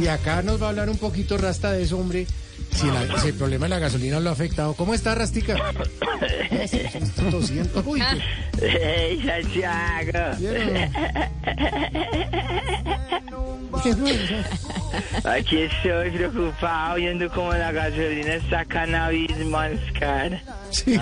Y 0.00 0.06
acá 0.06 0.42
nos 0.42 0.60
va 0.62 0.66
a 0.66 0.68
hablar 0.70 0.88
un 0.88 0.96
poquito 0.98 1.36
Rasta 1.38 1.72
de 1.72 1.82
eso, 1.82 1.98
hombre. 1.98 2.26
Si, 2.74 2.86
la- 2.86 3.18
si 3.20 3.28
el 3.28 3.34
problema 3.34 3.64
de 3.66 3.70
la 3.70 3.78
gasolina 3.78 4.20
lo 4.20 4.30
ha 4.30 4.32
afectado. 4.32 4.74
¿Cómo 4.74 4.94
está, 4.94 5.14
Rastica? 5.14 5.56
Estoy 6.60 7.30
tosiendo. 7.30 7.82
Uy, 7.86 8.02
Hey, 8.60 9.22
Santiago. 9.24 10.36
Aquí 15.24 15.58
estoy 15.62 16.10
preocupado 16.10 16.96
viendo 16.96 17.28
cómo 17.30 17.52
la 17.52 17.72
gasolina 17.72 18.34
está 18.34 18.64
vez 19.08 19.46
más 19.46 19.70
cara. 19.98 20.40
Sí, 20.70 20.98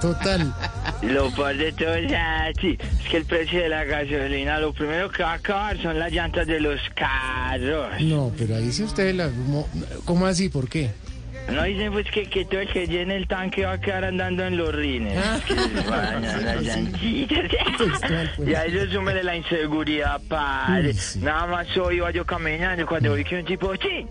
Total. 0.00 0.54
Lo 1.02 1.30
peor 1.30 1.56
de 1.56 1.72
todo 1.72 1.94
es, 1.94 2.12
ah, 2.12 2.50
sí, 2.60 2.78
es 2.80 3.08
que 3.08 3.16
el 3.18 3.24
precio 3.24 3.60
de 3.60 3.68
la 3.68 3.84
gasolina, 3.84 4.58
lo 4.60 4.72
primero 4.72 5.10
que 5.10 5.22
va 5.22 5.32
a 5.32 5.34
acabar 5.34 5.76
son 5.80 5.98
las 5.98 6.12
llantas 6.12 6.46
de 6.46 6.60
los 6.60 6.80
carros. 6.94 8.00
No, 8.00 8.32
pero 8.36 8.56
ahí 8.56 8.64
dice 8.66 8.84
usted, 8.84 9.14
la, 9.14 9.28
mo- 9.28 9.68
¿cómo 10.04 10.26
así? 10.26 10.48
¿Por 10.48 10.68
qué? 10.68 10.90
No 11.50 11.64
dicen 11.64 11.90
pues 11.90 12.06
que, 12.12 12.28
que 12.28 12.44
todo 12.44 12.60
el 12.60 12.68
que 12.68 12.86
llene 12.86 13.16
el 13.16 13.26
tanque 13.26 13.64
va 13.64 13.72
a 13.72 13.80
quedar 13.80 14.04
andando 14.04 14.44
en 14.46 14.56
los 14.56 14.72
rines. 14.74 15.18
Que 15.48 15.54
les 15.54 15.86
vayan 15.90 16.22
las 16.44 16.62
llantitas. 16.62 17.42
Pues. 18.36 18.48
Y 18.48 18.54
a 18.54 18.64
eso 18.66 18.92
súmele 18.92 19.24
la 19.24 19.34
inseguridad, 19.36 20.20
padre. 20.28 20.94
Nada 21.20 21.46
más 21.46 21.76
hoy 21.76 21.96
iba 21.96 22.10
yo 22.12 22.24
caminando 22.24 22.86
cuando 22.86 23.14
vi 23.14 23.24
que 23.24 23.36
un 23.36 23.44
tipo, 23.44 23.74
sí, 23.76 24.06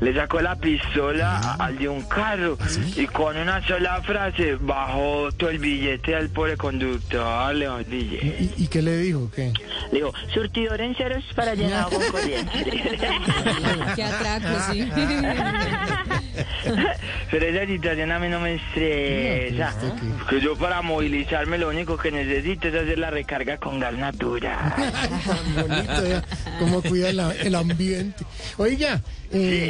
le 0.00 0.14
sacó 0.14 0.40
la 0.40 0.56
pistola 0.56 1.38
a- 1.38 1.54
al 1.66 1.78
de 1.78 1.88
un 1.88 2.02
carro 2.02 2.56
y 2.96 3.06
con 3.06 3.36
una 3.36 3.66
sola 3.66 4.00
frase 4.02 4.56
bajó 4.60 5.30
todo 5.36 5.50
el 5.50 5.58
billete 5.58 6.14
al 6.14 6.28
pobre 6.30 6.56
conductor, 6.56 7.54
le 7.54 7.66
bajó 7.66 7.78
el 7.80 7.84
billete. 7.84 8.36
¿Y, 8.56 8.64
y 8.64 8.66
qué 8.68 8.82
le 8.82 8.96
dijo? 8.98 9.30
¿Qué? 9.34 9.52
Le 9.92 9.98
dijo, 9.98 10.12
surtidor 10.32 10.80
en 10.80 10.94
ceros 10.94 11.24
para 11.34 11.54
llenar 11.54 11.88
con 11.90 12.02
corriente. 12.10 12.50
Qué 13.96 14.02
atraco, 14.04 14.48
sí. 14.72 14.88
Pero 17.30 17.46
esa 17.46 17.66
situación 17.66 18.10
a 18.12 18.18
mí 18.18 18.28
no 18.28 18.40
me 18.40 18.54
estresa. 18.54 19.72
No, 19.82 19.90
pues. 19.94 20.02
Porque 20.18 20.40
yo 20.40 20.56
para 20.56 20.82
movilizarme 20.82 21.58
lo 21.58 21.68
único 21.68 21.96
que 21.96 22.10
necesito 22.10 22.68
es 22.68 22.74
hacer 22.74 22.98
la 22.98 23.10
recarga 23.10 23.58
con 23.58 23.78
gas 23.80 23.94
natural. 23.94 24.56
Ay, 24.76 24.92
tan 25.26 25.54
bonito, 25.68 26.06
ya, 26.08 26.24
cómo 26.58 26.82
cuida 26.82 27.12
la- 27.12 27.32
el 27.34 27.54
ambiente. 27.54 28.24
Oiga, 28.56 29.00
eh, 29.32 29.69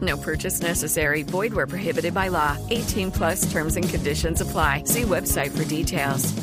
No 0.00 0.16
purchase 0.16 0.60
necessary. 0.60 1.22
Void 1.22 1.54
where 1.54 1.66
prohibited 1.66 2.12
by 2.12 2.28
law. 2.28 2.56
18 2.70 3.12
plus 3.12 3.50
terms 3.52 3.76
and 3.76 3.88
conditions 3.88 4.40
apply. 4.40 4.82
See 4.84 5.02
website 5.02 5.56
for 5.56 5.64
details. 5.64 6.34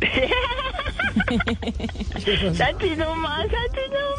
Santi, 2.56 2.96
no 2.96 3.14
más, 3.14 3.50
Santi, 3.50 3.88
no. 3.90 4.09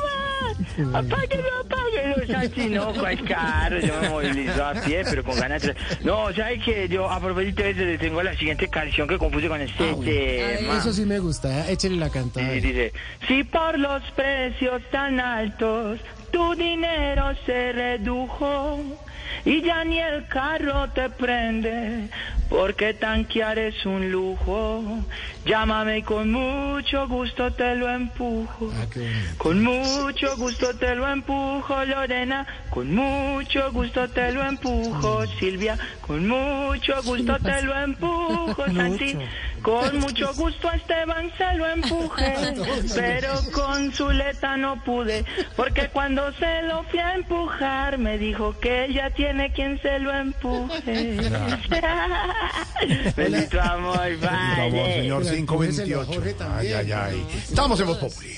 Apáguelo, 0.94 1.44
apáguelo, 1.66 2.28
Santi, 2.28 2.70
no, 2.70 2.94
cuál 2.94 3.24
carro. 3.24 3.80
Yo 3.80 3.94
me 4.02 4.10
movilizo 4.10 4.66
a 4.66 4.74
pie, 4.74 5.04
pero 5.10 5.24
con 5.24 5.40
ganas 5.40 5.62
de... 5.64 5.76
No, 6.04 6.34
¿sabes 6.34 6.62
qué? 6.64 6.88
Yo 6.90 7.10
a 7.10 7.20
propósito 7.20 7.62
de 7.64 7.98
tengo 7.98 8.24
la 8.24 8.34
siguiente 8.36 8.68
canción 8.68 9.08
que 9.08 9.18
compuse 9.18 9.48
con 9.48 9.62
este 9.62 9.90
Ah, 9.92 9.96
tema. 10.04 10.78
Eso 10.78 10.94
sí 10.94 11.06
me 11.06 11.20
gusta, 11.20 11.68
¿eh? 11.68 11.74
échele 11.74 11.98
la 11.98 12.10
cantada. 12.10 12.56
Y 12.56 12.62
dice, 12.62 12.94
si 13.28 13.44
por 13.44 13.78
los 13.78 14.02
precios 14.12 14.82
tan 14.92 15.20
altos 15.20 16.00
tu 16.32 16.56
dinero 16.56 17.34
se 17.46 17.72
redujo 17.74 18.80
y 19.46 19.62
ya 19.62 19.84
ni 19.84 20.00
el 20.00 20.28
carro 20.28 20.90
te 20.90 21.10
prende, 21.10 22.10
porque 22.50 22.94
tanquear 22.94 23.58
es 23.58 23.86
un 23.86 24.12
lujo, 24.12 24.84
llámame 25.46 26.00
y 26.00 26.02
con 26.04 26.32
mucho 26.32 27.08
gusto 27.08 27.52
te 27.54 27.76
lo 27.76 27.90
empujo. 27.90 28.72
Ah. 28.74 28.86
Con 29.38 29.64
mucho 29.64 30.36
gusto 30.38 30.76
te 30.78 30.96
lo 30.96 31.08
empujo, 31.08 31.86
Lorena. 31.86 32.46
Con 32.70 32.94
mucho 32.94 33.72
gusto 33.72 34.10
te 34.10 34.32
lo 34.32 34.44
empujo, 34.44 35.26
Silvia. 35.40 35.78
Con 36.06 36.28
mucho 36.28 37.02
gusto 37.04 37.38
te 37.40 37.62
lo 37.64 37.78
empujo, 37.78 38.66
Santi. 38.76 39.18
Con 39.62 40.00
mucho 40.00 40.34
gusto 40.34 40.70
a 40.70 40.76
Esteban 40.76 41.32
se 41.38 41.54
lo 41.56 41.68
empujé, 41.68 42.34
pero 42.96 43.30
con 43.52 43.92
Zuleta 43.92 44.58
no 44.58 44.84
pude, 44.84 45.24
porque 45.56 45.90
cuando 45.90 46.32
se 46.34 46.64
lo 46.64 46.84
fui 46.86 47.00
a 47.00 47.16
empujar 47.16 47.98
me 47.98 48.18
dijo 48.18 48.58
que 48.60 48.86
ella 48.86 49.12
tiene 49.12 49.52
quien 49.54 49.80
se 49.82 50.00
lo 50.00 50.14
empuje. 50.14 51.18
Bendito 53.16 53.62
amor, 53.62 54.18
vale. 54.20 54.94
señor 54.96 55.24
Pero 55.24 55.36
528. 55.36 56.12
Jorge 56.12 56.36
Ay, 56.58 56.74
ay, 56.74 56.92
ay. 56.92 57.28
Estamos 57.48 57.80
en 57.80 57.88
Voz 57.88 57.98
Populi. 57.98 58.38